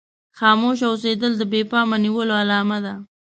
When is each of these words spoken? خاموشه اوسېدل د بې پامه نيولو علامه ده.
خاموشه 0.37 0.85
اوسېدل 0.89 1.31
د 1.37 1.43
بې 1.51 1.61
پامه 1.71 1.97
نيولو 2.05 2.33
علامه 2.41 2.77
ده. 2.85 2.93